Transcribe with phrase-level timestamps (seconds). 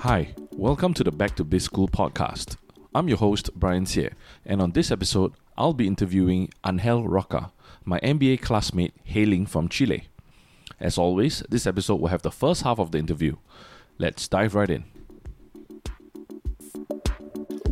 [0.00, 2.56] Hi, welcome to the Back to Biz School podcast.
[2.94, 4.12] I'm your host, Brian Xie,
[4.44, 7.50] and on this episode, I'll be interviewing Angel Roca,
[7.84, 10.08] my MBA classmate hailing from Chile.
[10.78, 13.36] As always, this episode will have the first half of the interview.
[13.98, 14.84] Let's dive right in.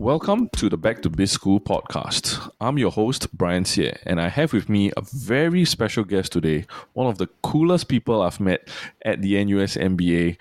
[0.05, 2.51] Welcome to the Back to Biz School podcast.
[2.61, 6.67] I'm your host, Brian Xie, and I have with me a very special guest today,
[6.93, 8.69] one of the coolest people I've met
[9.03, 10.37] at the NUS MBA,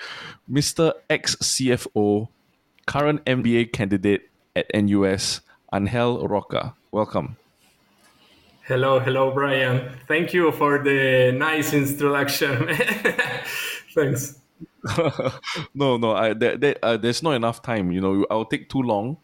[0.52, 0.92] Mr.
[1.10, 2.28] Ex CFO,
[2.88, 5.40] current MBA candidate at NUS,
[5.74, 6.76] Angel Roca.
[6.92, 7.38] Welcome.
[8.64, 9.98] Hello, hello, Brian.
[10.10, 12.68] Thank you for the nice introduction.
[13.96, 14.40] Thanks.
[15.74, 17.94] no, no, I, there, there, uh, there's not enough time.
[17.94, 19.16] You know, I'll take too long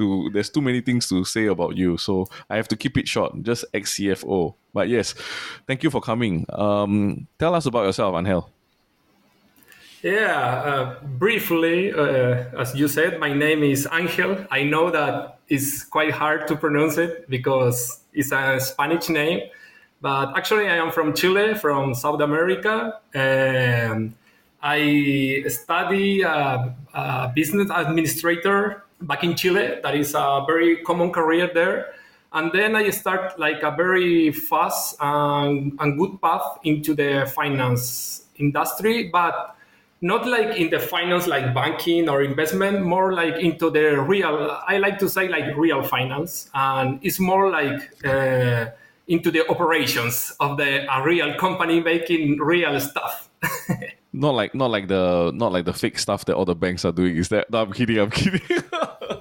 [0.00, 3.06] to there's too many things to say about you so i have to keep it
[3.06, 5.14] short just ex cfo but yes
[5.66, 6.46] thank you for coming.
[6.48, 8.48] Um, tell us about yourself angel
[10.02, 15.84] yeah uh, briefly uh, as you said my name is angel i know that it's
[15.84, 19.40] quite hard to pronounce it because it's a spanish name
[20.00, 24.14] but actually i am from chile from south america and
[24.62, 26.68] i study uh
[27.34, 29.80] business administrator back in Chile.
[29.82, 31.94] That is a very common career there.
[32.32, 38.26] And then I start like a very fast and, and good path into the finance
[38.36, 39.56] industry, but
[40.00, 44.78] not like in the finance like banking or investment, more like into the real, I
[44.78, 46.50] like to say like real finance.
[46.54, 48.66] And it's more like uh,
[49.08, 53.28] into the operations of the a real company making real stuff.
[54.12, 56.92] not like not like the not like the fake stuff that all the banks are
[56.92, 57.16] doing.
[57.16, 57.50] Is that?
[57.50, 57.98] No, I'm kidding.
[57.98, 58.40] I'm kidding.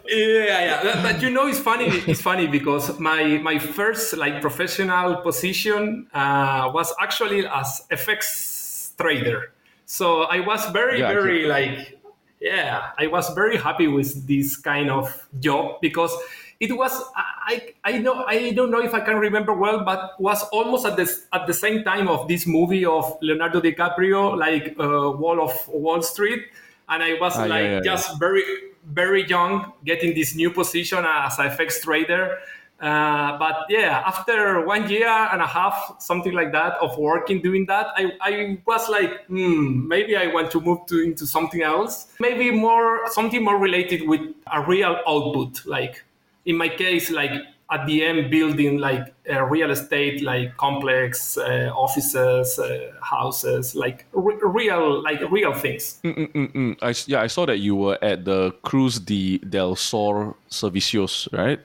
[0.08, 1.02] yeah, yeah.
[1.04, 1.88] But you know, it's funny.
[2.08, 9.54] It's funny because my my first like professional position uh, was actually as FX trader.
[9.86, 12.00] So I was very, yeah, very like,
[12.40, 16.16] yeah, I was very happy with this kind of job because
[16.60, 20.44] it was I I know I don't know if I can remember well, but was
[20.50, 25.12] almost at this at the same time of this movie of Leonardo DiCaprio, like uh,
[25.18, 26.44] Wolf of Wall Street,
[26.90, 28.18] and I was ah, like yeah, yeah, just yeah.
[28.20, 28.44] very
[28.86, 32.40] very young, getting this new position as a FX trader.
[32.82, 37.66] Uh, but yeah, after one year and a half, something like that, of working doing
[37.66, 42.08] that, I, I was like, hmm, maybe I want to move to into something else,
[42.22, 44.22] maybe more something more related with
[44.52, 46.04] a real output, like
[46.46, 47.32] in my case, like
[47.72, 54.06] at the end, building like a real estate, like complex uh, offices, uh, houses, like
[54.16, 56.00] r- real, like real things.
[56.04, 56.78] Mm-mm-mm.
[56.82, 61.60] I, yeah, I saw that you were at the Cruz de del Sol Servicios, right?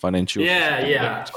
[0.00, 0.42] Financial.
[0.42, 1.26] Yeah, yeah.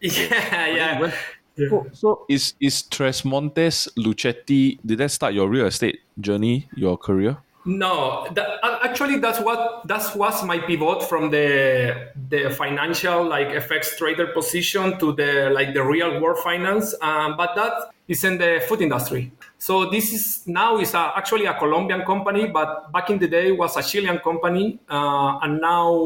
[0.00, 1.12] Yeah, yeah.
[1.56, 4.78] So, so is is Tres Montes Lucchetti?
[4.84, 7.38] Did that start your real estate journey, your career?
[7.66, 13.96] No, that, actually, that's what that was my pivot from the the financial like FX
[13.96, 16.94] trader position to the like the real world finance.
[17.00, 17.72] Um, but that
[18.06, 19.32] is in the food industry.
[19.56, 23.50] So this is now is a, actually a Colombian company, but back in the day
[23.50, 26.04] was a Chilean company, uh, and now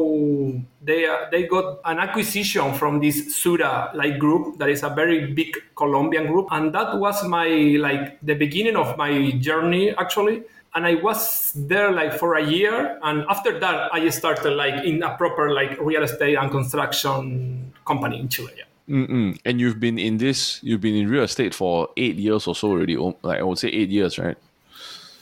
[0.81, 5.57] they they got an acquisition from this Sura like group that is a very big
[5.75, 7.49] Colombian group, and that was my
[7.79, 10.43] like the beginning of my journey actually
[10.75, 12.99] and I was there like for a year.
[13.03, 18.19] And after that, I started like in a proper like real estate and construction company
[18.19, 18.53] in Chile.
[18.57, 18.63] Yeah.
[18.89, 19.39] Mm-mm.
[19.45, 22.69] And you've been in this, you've been in real estate for eight years or so
[22.69, 22.97] already.
[22.97, 24.37] Like I would say eight years, right?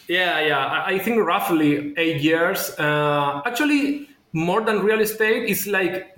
[0.08, 0.84] Yeah, yeah.
[0.86, 2.70] I think roughly eight years.
[2.80, 6.14] Uh, actually, more than real estate is like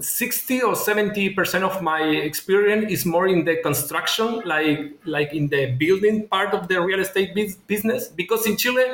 [0.00, 5.48] 60 or 70 percent of my experience is more in the construction like like in
[5.48, 7.34] the building part of the real estate
[7.66, 8.08] business.
[8.08, 8.84] Because in chile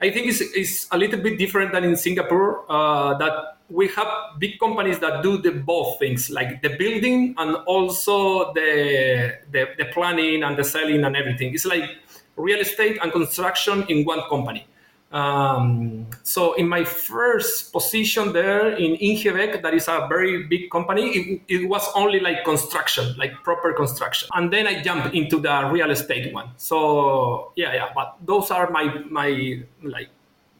[0.00, 4.08] i think it's, it's a little bit different than in singapore uh, that we have
[4.38, 9.86] big companies that do the both things like the building and also the, the the
[9.86, 11.54] planning and the selling and everything.
[11.54, 11.88] It's like
[12.36, 14.66] real estate and construction in one company
[15.12, 21.10] um, so in my first position there in Ingevec, that is a very big company,
[21.10, 24.28] it, it, was only like construction, like proper construction.
[24.32, 26.50] And then I jumped into the real estate one.
[26.56, 30.08] So yeah, yeah, but those are my my like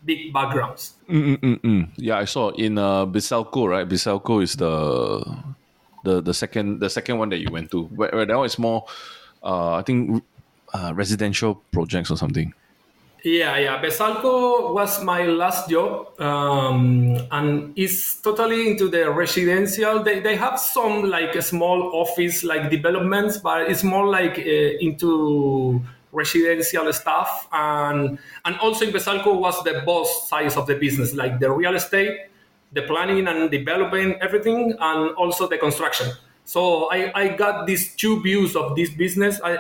[0.04, 0.94] big backgrounds.
[1.08, 1.88] Mm-mm-mm.
[1.96, 3.88] Yeah, I saw in uh, Besalco, right?
[3.88, 5.24] Besalco is the
[6.04, 7.84] the the second the second one that you went to.
[7.84, 8.84] Where, where that one is more,
[9.42, 10.22] uh, I think,
[10.74, 12.52] uh, residential projects or something.
[13.24, 13.80] Yeah, yeah.
[13.80, 20.02] Besalco was my last job, um, and it's totally into the residential.
[20.02, 24.82] They, they have some like a small office like developments, but it's more like uh,
[24.82, 25.80] into
[26.10, 31.38] residential stuff, and and also in Besalco was the boss side of the business, like
[31.38, 32.26] the real estate,
[32.72, 36.08] the planning and developing everything, and also the construction.
[36.44, 39.40] So I, I got these two views of this business.
[39.42, 39.58] I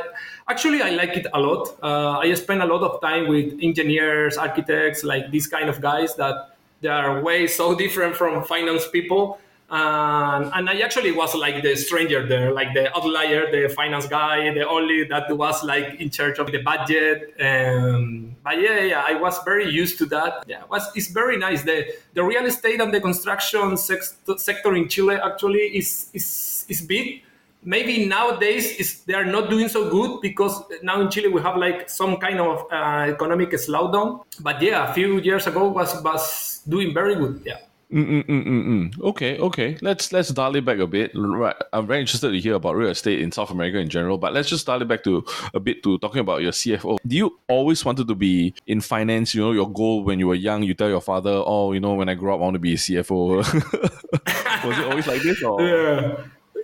[0.48, 1.76] actually I like it a lot.
[1.82, 6.16] Uh, I spend a lot of time with engineers, architects, like these kind of guys
[6.16, 9.38] that they are way so different from finance people
[9.72, 14.52] and, and I actually was like the stranger there, like the outlier, the finance guy,
[14.52, 17.34] the only that was like in charge of the budget.
[17.40, 20.44] Um, but yeah, yeah, I was very used to that.
[20.46, 21.62] Yeah, it was it's very nice.
[21.62, 27.22] The the real estate and the construction sector in Chile actually is is is big.
[27.64, 31.56] Maybe nowadays is they are not doing so good because now in Chile we have
[31.56, 34.24] like some kind of uh, economic slowdown.
[34.40, 37.40] But yeah, a few years ago was was doing very good.
[37.46, 37.71] Yeah.
[37.92, 38.98] Mm-mm-mm-mm.
[39.00, 39.76] Okay, okay.
[39.82, 41.12] Let's let's dial it back a bit.
[41.14, 44.32] Right, I'm very interested to hear about real estate in South America in general, but
[44.32, 46.96] let's just dial it back to a bit to talking about your CFO.
[47.06, 49.34] Do you always wanted to be in finance?
[49.34, 51.92] You know, your goal when you were young, you tell your father, "Oh, you know,
[51.94, 53.36] when I grow up, I want to be a CFO."
[54.64, 55.42] Was it always like this?
[55.42, 55.60] Or?
[55.72, 56.16] Yeah.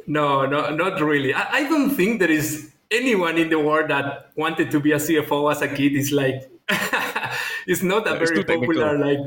[0.07, 1.35] No, no, not really.
[1.35, 4.97] I, I don't think there is anyone in the world that wanted to be a
[4.97, 5.95] CFO as a kid.
[5.95, 6.51] It's like
[7.67, 9.19] it's not a very popular like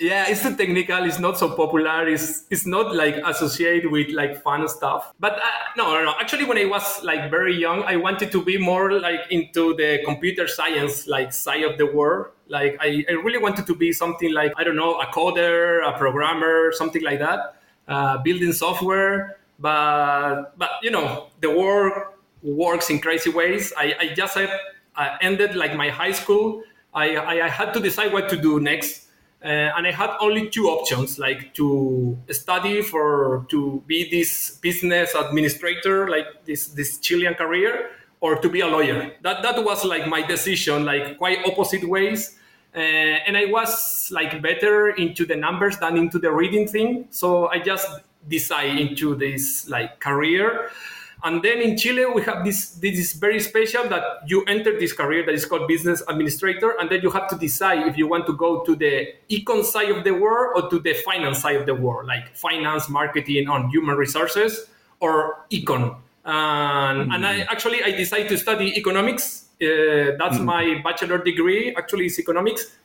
[0.00, 4.42] yeah it's too technical it's not so popular it's it's not like associated with like
[4.42, 5.12] fun stuff.
[5.18, 8.42] But uh, no no no actually when i was like very young i wanted to
[8.42, 12.26] be more like into the computer science like side of the world.
[12.48, 15.96] Like i, I really wanted to be something like i don't know a coder a
[15.98, 17.56] programmer something like that
[17.88, 19.38] uh, building software.
[19.58, 21.92] But but you know the world
[22.42, 23.72] works in crazy ways.
[23.76, 24.46] I, I just I,
[24.94, 26.62] I ended like my high school.
[26.94, 29.07] I, I had to decide what to do next
[29.44, 29.46] uh,
[29.76, 36.08] and I had only two options, like to study for to be this business administrator,
[36.08, 37.90] like this this Chilean career,
[38.20, 39.12] or to be a lawyer.
[39.22, 42.36] That that was like my decision, like quite opposite ways.
[42.74, 47.48] Uh, and I was like better into the numbers than into the reading thing, so
[47.48, 47.86] I just
[48.26, 50.70] decided into this like career.
[51.24, 54.92] And then in Chile, we have this, this is very special that you enter this
[54.92, 58.26] career that is called business administrator, and then you have to decide if you want
[58.26, 61.66] to go to the econ side of the world or to the finance side of
[61.66, 64.66] the world, like finance, marketing, on human resources,
[65.00, 65.96] or econ.
[66.24, 67.14] mm.
[67.14, 69.46] And I actually I decided to study economics.
[69.60, 70.44] Uh, that's mm.
[70.44, 71.74] my bachelor degree.
[71.74, 72.76] Actually, is economics.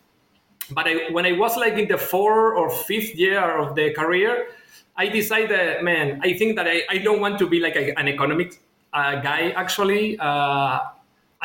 [0.71, 4.47] But I, when I was like in the fourth or fifth year of the career,
[4.95, 8.07] I decided, man, I think that I, I don't want to be like a, an
[8.07, 8.61] economic
[8.93, 10.17] uh, guy, actually.
[10.19, 10.79] Uh,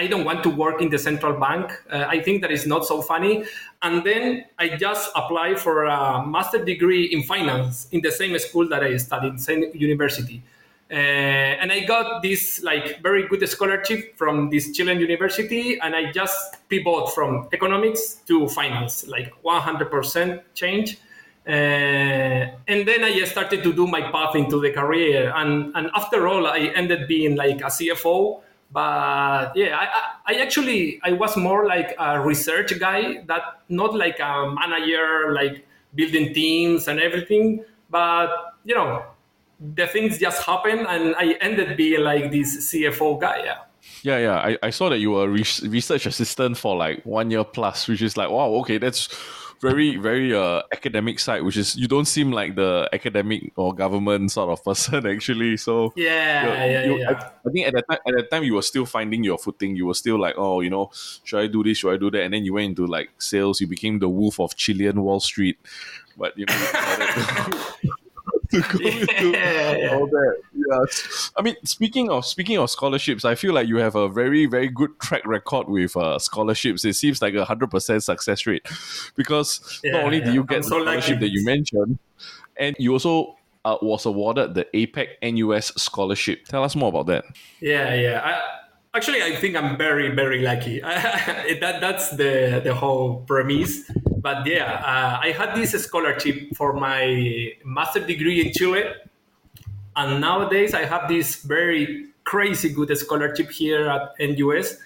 [0.01, 1.73] I don't want to work in the central bank.
[1.91, 3.45] Uh, I think that is not so funny.
[3.83, 8.69] And then I just applied for a master degree in finance in the same school
[8.69, 10.43] that I studied, same university.
[10.91, 16.13] Uh, and I got this like very good scholarship from this Chilean university, and I
[16.13, 20.99] just pivoted from economics to finance, like 100% change.
[21.49, 25.33] Uh, and then I started to do my path into the career.
[25.35, 28.43] And, and after all, I ended being like a CFO.
[28.71, 34.21] But yeah, I, I actually I was more like a research guy, that not like
[34.21, 37.65] a manager, like building teams and everything.
[37.89, 38.29] But
[38.67, 39.07] you know,
[39.75, 43.45] the things just happen, and I ended being like this CFO guy.
[43.45, 43.59] Yeah.
[44.03, 44.37] Yeah, yeah.
[44.37, 48.03] I, I saw that you were a research assistant for like one year plus, which
[48.03, 49.09] is like, wow, okay, that's
[49.61, 54.31] very very uh academic side, which is you don't seem like the academic or government
[54.31, 55.57] sort of person actually.
[55.57, 57.11] So yeah, yeah, you, yeah.
[57.11, 59.77] I, I, think at that time at that time you were still finding your footing.
[59.77, 60.91] You were still like, oh, you know,
[61.25, 61.79] should I do this?
[61.79, 62.23] Should I do that?
[62.23, 63.61] And then you went into like sales.
[63.61, 65.59] You became the wolf of Chilean Wall Street.
[66.17, 66.55] But you know,
[68.51, 70.37] to go yeah, into all that.
[70.55, 71.31] Yeah.
[71.37, 74.69] I mean, speaking of speaking of scholarships, I feel like you have a very very
[74.69, 76.85] good track record with uh, scholarships.
[76.85, 78.67] It seems like a hundred percent success rate
[79.17, 81.27] because yeah, not only do you get I'm the so scholarship lucky.
[81.27, 81.99] that you mentioned,
[82.57, 86.47] and you also uh, was awarded the APEC NUS scholarship.
[86.47, 87.25] Tell us more about that.
[87.61, 88.21] Yeah, yeah.
[88.25, 90.81] I, actually, I think I'm very very lucky.
[90.81, 93.91] that that's the the whole premise
[94.29, 98.85] but yeah, uh, I had this scholarship for my master degree in Chile,
[99.97, 104.77] and nowadays I have this very crazy good scholarship here at NUS.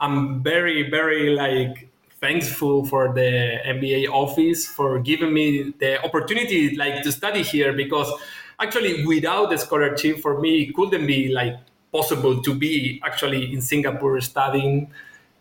[0.00, 1.88] I'm very, very like
[2.20, 8.12] thankful for the MBA office for giving me the opportunity like to study here because
[8.60, 11.56] actually without the scholarship for me it couldn't be like
[11.90, 14.90] possible to be actually in Singapore studying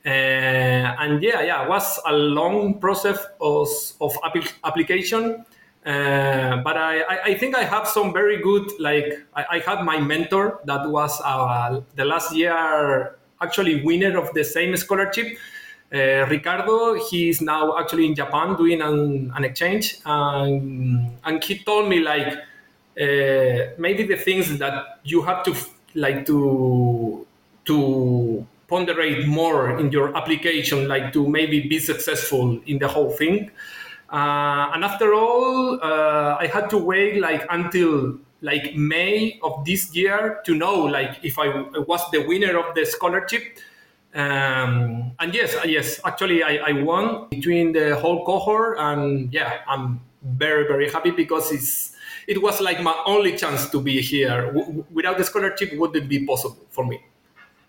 [0.06, 3.70] and yeah, yeah, it was a long process of,
[4.02, 4.16] of
[4.64, 5.46] application.
[5.86, 10.00] Uh, but I, I, think I have some very good, like, I, I had my
[10.00, 15.38] mentor that was uh, the last year actually winner of the same scholarship.
[15.92, 21.58] Uh, Ricardo, he is now actually in Japan doing an, an exchange, and, and he
[21.60, 22.34] told me like
[23.00, 25.56] uh, maybe the things that you have to
[25.96, 27.26] like to
[27.66, 33.52] to ponderate more in your application, like to maybe be successful in the whole thing.
[34.12, 39.94] Uh, and after all, uh, I had to wait like until like May of this
[39.94, 41.50] year to know like if I
[41.88, 43.60] was the winner of the scholarship.
[44.16, 50.02] Um, and yes, yes, actually I, I won between the whole cohort, and yeah, I'm
[50.24, 51.96] very very happy because it's
[52.28, 54.52] it was like my only chance to be here.
[54.54, 57.02] W- without the scholarship, would it be possible for me?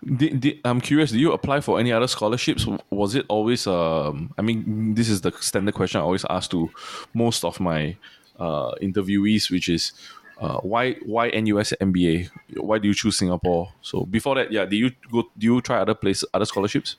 [0.03, 1.11] Did, did, I'm curious.
[1.11, 2.65] Did you apply for any other scholarships?
[2.89, 3.67] Was it always?
[3.67, 6.71] Um, I mean, this is the standard question I always ask to
[7.13, 7.95] most of my
[8.39, 9.91] uh, interviewees, which is,
[10.39, 12.29] uh, why why NUS MBA?
[12.57, 13.71] Why do you choose Singapore?
[13.81, 15.29] So before that, yeah, did you go?
[15.37, 16.95] Do you try other places, other scholarships?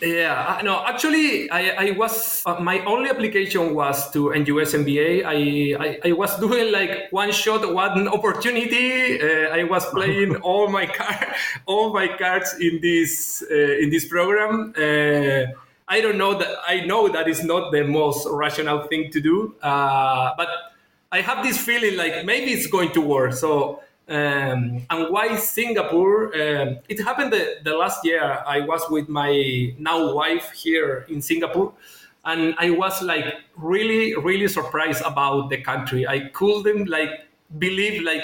[0.00, 5.24] Yeah, no, actually, I, I was, uh, my only application was to NUS MBA.
[5.24, 9.20] I, I, I was doing like one shot, one opportunity.
[9.20, 11.26] Uh, I was playing all my card,
[11.66, 14.72] all my cards in this, uh, in this program.
[14.76, 15.52] Uh,
[15.88, 19.56] I don't know that, I know that is not the most rational thing to do,
[19.62, 20.48] uh, but
[21.10, 23.32] I have this feeling like maybe it's going to work.
[23.32, 26.26] So um, and why Singapore?
[26.34, 28.42] Um, it happened the, the last year.
[28.46, 31.74] I was with my now wife here in Singapore,
[32.24, 36.06] and I was like really, really surprised about the country.
[36.06, 38.22] I couldn't like believe like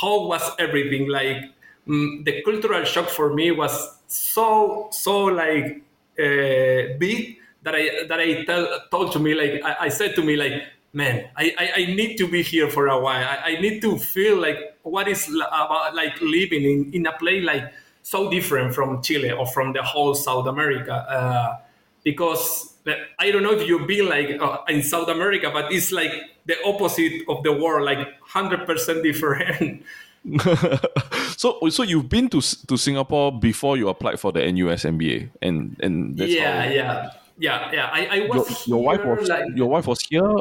[0.00, 1.08] how was everything.
[1.08, 1.52] Like
[1.86, 5.82] mm, the cultural shock for me was so so like
[6.18, 10.22] uh, big that I that I tell, told to me like I, I said to
[10.22, 13.24] me like man, I, I, I, need to be here for a while.
[13.24, 17.44] I, I, need to feel like what is about like living in, in a place
[17.44, 20.94] like so different from Chile or from the whole South America.
[20.94, 21.56] Uh,
[22.04, 22.74] because
[23.18, 26.12] I don't know if you've been like uh, in South America, but it's like
[26.46, 27.98] the opposite of the world, like
[28.30, 29.82] 100% different.
[31.36, 35.76] so, so you've been to to Singapore before you applied for the NUS MBA, and
[35.80, 36.68] and yeah, how...
[36.68, 37.90] yeah, yeah, yeah.
[37.92, 39.44] I, I was your, your wife was like...
[39.54, 40.34] your wife was here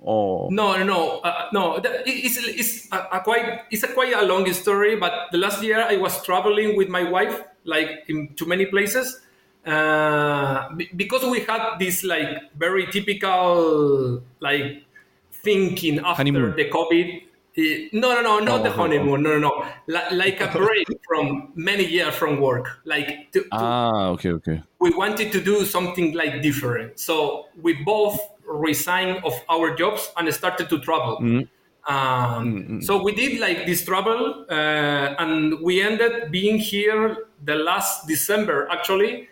[0.00, 4.22] or no no no uh, no it's, it's a, a, quite it's a quite a
[4.22, 8.46] long story but the last year i was traveling with my wife like in, to
[8.46, 9.20] many places
[9.66, 14.84] uh, because we had this like very typical like
[15.30, 16.56] thinking after honeymoon.
[16.56, 17.22] the covid
[17.56, 19.22] eh, no, no, no, not oh, the honeymoon.
[19.22, 19.66] No, no, no.
[20.10, 22.80] Like a break from many years from work.
[22.86, 24.62] Like to, to, ah, okay, okay.
[24.80, 28.18] We wanted to do something like different, so we both
[28.52, 31.16] resigned of our jobs and started to travel.
[31.16, 31.48] Mm-hmm.
[31.92, 32.80] Um, mm-hmm.
[32.80, 38.68] So we did like this travel, uh, and we ended being here the last December
[38.70, 39.28] actually,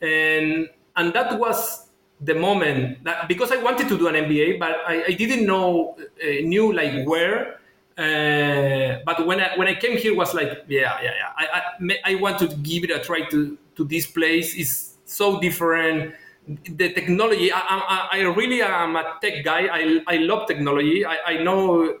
[0.00, 1.86] and and that was
[2.20, 5.96] the moment that because I wanted to do an MBA, but I, I didn't know
[5.98, 7.60] uh, knew like where.
[7.98, 12.12] Uh, but when I when I came here was like yeah yeah yeah I, I
[12.12, 16.14] I want to give it a try to to this place It's so different
[16.46, 19.68] the technology I, I, I, really am a tech guy.
[19.70, 21.06] I, I love technology.
[21.06, 21.98] I, I know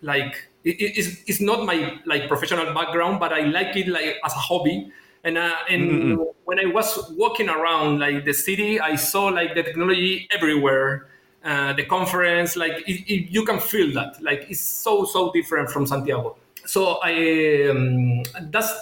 [0.00, 4.32] like it, it's, it's not my like professional background but i like it like as
[4.32, 4.90] a hobby.
[5.24, 6.22] And uh, and mm-hmm.
[6.44, 11.08] when i was walking around like the city i saw like the technology everywhere.
[11.44, 14.22] Uh, the conference like it, it, you can feel that.
[14.22, 16.36] Like it's so so different from santiago.
[16.64, 18.22] So i um,
[18.52, 18.72] that's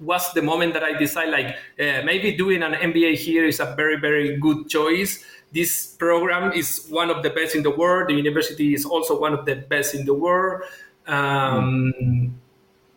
[0.00, 3.74] was the moment that I decided like uh, maybe doing an MBA here is a
[3.76, 5.24] very very good choice.
[5.52, 8.08] This program is one of the best in the world.
[8.10, 10.62] The university is also one of the best in the world.
[11.06, 12.30] Um, mm.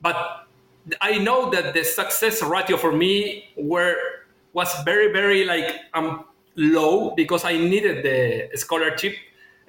[0.01, 0.47] But
[1.01, 3.95] I know that the success ratio for me were
[4.53, 6.25] was very very like um,
[6.55, 9.15] low because I needed the scholarship.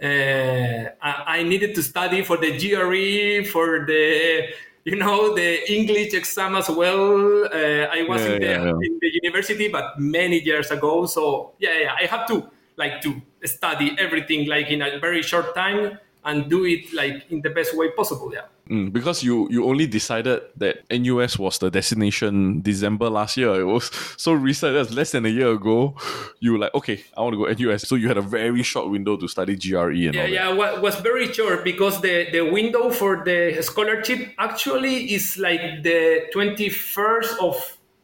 [0.02, 4.48] Uh, I needed to study for the GRE for the
[4.84, 7.44] you know the English exam as well.
[7.44, 11.06] Uh, I was yeah, in, the, yeah, in, the, university, but many years ago.
[11.06, 15.54] So yeah, yeah, I have to like to study everything like in a very short
[15.54, 18.32] time and do it like in the best way possible.
[18.32, 18.46] Yeah.
[18.70, 23.60] Mm, because you you only decided that NUS was the destination December last year.
[23.60, 24.74] It was so recent.
[24.74, 25.96] That's less than a year ago.
[26.38, 27.88] You were like, okay, I want to go NUS.
[27.88, 30.54] So you had a very short window to study GRE and yeah, all yeah.
[30.54, 30.82] That.
[30.82, 36.68] was very short because the the window for the scholarship actually is like the twenty
[36.68, 37.56] first of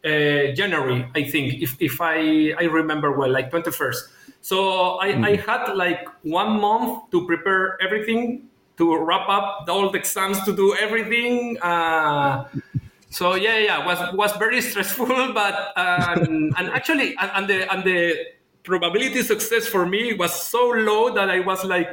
[0.07, 4.09] uh, January, I think, if if I I remember well, like twenty first.
[4.47, 5.27] So I, mm.
[5.27, 8.47] I had like one month to prepare everything,
[8.79, 11.59] to wrap up all the exams, to do everything.
[11.59, 12.47] Uh,
[13.11, 15.07] So yeah, yeah, was was very stressful,
[15.41, 18.01] but um, and actually, and, and the and the
[18.63, 21.89] probability success for me was so low that I was like,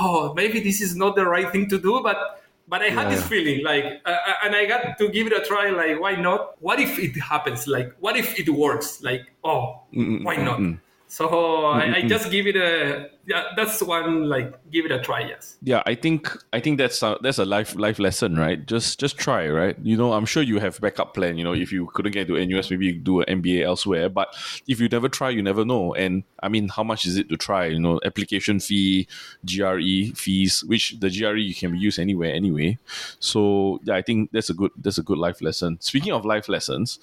[0.00, 3.16] oh, maybe this is not the right thing to do, but but I had yeah.
[3.18, 5.68] this feeling like, uh, uh, and I got to give it a try.
[5.68, 6.56] Like, why not?
[6.62, 7.66] What if it happens?
[7.66, 9.02] Like, what if it works?
[9.02, 10.24] Like, oh, Mm-mm-mm.
[10.24, 10.60] why not?
[11.06, 12.08] So I, I, mm-hmm.
[12.08, 13.44] just give it a yeah.
[13.56, 15.20] That's one like give it a try.
[15.20, 15.58] Yes.
[15.62, 18.64] Yeah, I think I think that's a, that's a life life lesson, right?
[18.66, 19.76] Just just try, right?
[19.82, 21.38] You know, I'm sure you have backup plan.
[21.38, 24.08] You know, if you couldn't get to NUS, maybe you do an MBA elsewhere.
[24.08, 24.34] But
[24.66, 25.94] if you never try, you never know.
[25.94, 27.66] And I mean, how much is it to try?
[27.66, 29.06] You know, application fee,
[29.44, 32.78] GRE fees, which the GRE you can use anywhere anyway.
[33.20, 35.78] So yeah, I think that's a good that's a good life lesson.
[35.80, 36.98] Speaking of life lessons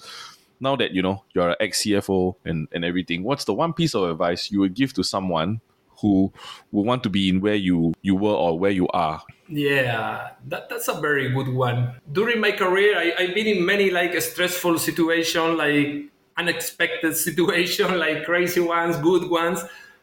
[0.62, 3.94] now that you know you're an ex CFO and, and everything, what's the one piece
[3.94, 5.60] of advice you would give to someone
[6.00, 6.32] who
[6.70, 9.22] would want to be in where you you were or where you are?
[9.48, 11.94] Yeah, that, that's a very good one.
[12.10, 16.06] During my career, I, I've been in many like stressful situations, like
[16.38, 19.60] unexpected situation, like crazy ones, good ones.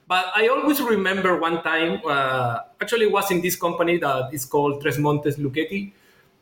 [0.07, 4.81] But I always remember one time, uh, actually, was in this company that is called
[4.81, 5.91] Tres Montes Lucchetti Mm,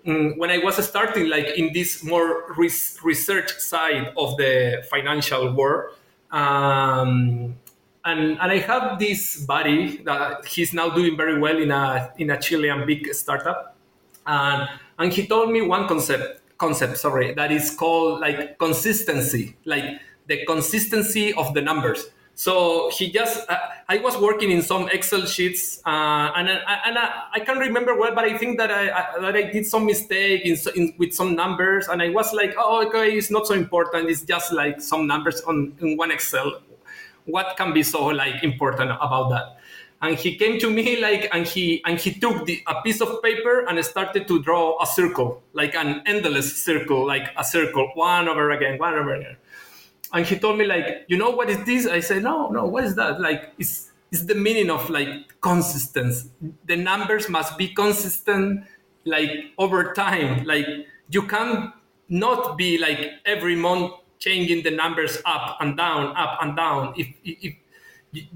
[0.07, 5.95] when I was starting, like in this more res- research side of the financial world,
[6.31, 7.55] um,
[8.05, 12.29] and and I have this buddy that he's now doing very well in a in
[12.29, 13.75] a Chilean big startup,
[14.25, 19.99] and and he told me one concept concept sorry that is called like consistency, like
[20.27, 22.07] the consistency of the numbers.
[22.37, 23.57] So he just, uh,
[23.89, 28.13] I was working in some Excel sheets, uh, and and I, I, can't remember well,
[28.13, 31.33] but I think that I, I that I did some mistake in, in, with some
[31.33, 34.07] numbers, and I was like, oh, okay, it's not so important.
[34.07, 36.61] It's just like some numbers on in one Excel.
[37.25, 39.57] What can be so like important about that?
[40.03, 43.19] And he came to me like, and he and he took the, a piece of
[43.23, 48.29] paper and started to draw a circle, like an endless circle, like a circle, one
[48.29, 49.37] over again, one over again
[50.13, 51.85] and he told me like, you know what is this?
[51.87, 53.19] I said, no, no, what is that?
[53.19, 55.09] Like, it's it's the meaning of like
[55.41, 56.29] consistency.
[56.65, 58.65] The numbers must be consistent,
[59.05, 60.45] like over time.
[60.45, 60.65] Like
[61.09, 61.73] you can
[62.09, 66.93] not be like every month changing the numbers up and down, up and down.
[66.97, 67.55] If, if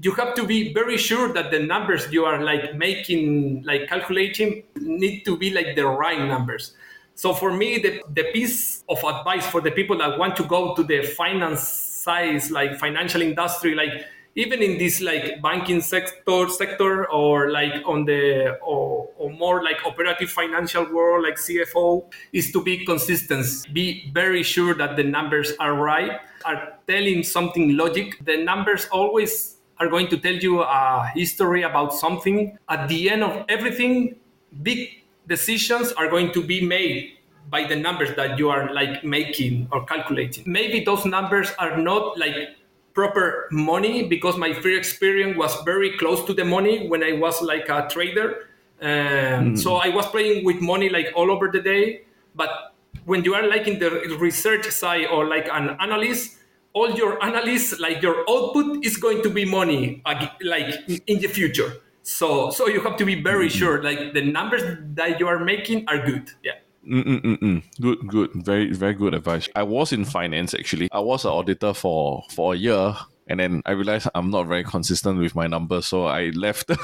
[0.00, 4.64] you have to be very sure that the numbers you are like making, like calculating,
[4.76, 6.74] need to be like the right numbers.
[7.14, 10.74] So for me, the, the piece of advice for the people that want to go
[10.74, 17.08] to the finance size, like financial industry, like even in this like banking sector sector
[17.10, 22.62] or like on the or, or more like operative financial world like cfo is to
[22.62, 23.46] be consistent.
[23.72, 28.24] Be very sure that the numbers are right are telling something logic.
[28.24, 32.56] The numbers always are going to tell you a history about something.
[32.68, 34.16] At the end of everything
[34.62, 37.18] big decisions are going to be made
[37.50, 40.44] by the numbers that you are like making or calculating.
[40.46, 42.56] Maybe those numbers are not like
[42.94, 47.40] proper money because my free experience was very close to the money when I was
[47.42, 48.48] like a trader.
[48.80, 49.58] Um, mm.
[49.58, 52.02] So I was playing with money like all over the day.
[52.34, 56.38] But when you are like in the research side or like an analyst,
[56.72, 60.02] all your analysts, like your output is going to be money
[60.42, 60.74] like
[61.06, 61.74] in the future.
[62.02, 63.58] So so you have to be very mm-hmm.
[63.58, 64.62] sure like the numbers
[64.94, 66.30] that you are making are good.
[66.42, 66.58] Yeah.
[66.86, 67.62] Mm-mm-mm.
[67.80, 69.48] Good, good, very, very good advice.
[69.54, 70.88] I was in finance actually.
[70.90, 72.96] I was an auditor for for a year,
[73.28, 76.70] and then I realized I'm not very consistent with my numbers, so I left.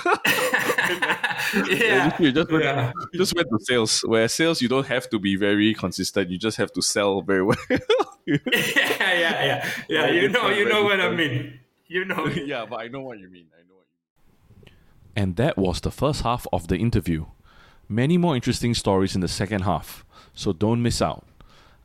[1.70, 2.92] yeah, you just went, yeah.
[3.12, 4.00] you just went to sales.
[4.02, 6.30] Where sales, you don't have to be very consistent.
[6.30, 7.58] You just have to sell very well.
[7.70, 7.78] yeah,
[8.26, 10.06] yeah, yeah, yeah.
[10.10, 11.60] You know, you know what I mean.
[11.86, 12.26] You know.
[12.26, 13.46] yeah, but I know what you mean.
[15.18, 17.26] And that was the first half of the interview.
[17.88, 21.26] Many more interesting stories in the second half, so don't miss out.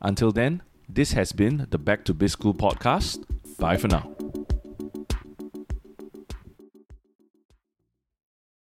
[0.00, 3.24] Until then, this has been the Back to Biz School podcast.
[3.58, 4.08] Bye for now.